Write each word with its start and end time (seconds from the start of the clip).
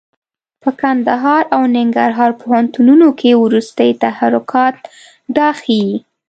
په 0.61 0.69
کندهار 0.81 1.43
او 1.55 1.61
ننګرهار 1.75 2.31
پوهنتونونو 2.41 3.07
کې 3.19 3.31
وروستي 3.43 3.89
تحرکات 4.03 4.75
دا 5.37 5.49
ښيي. 5.61 5.89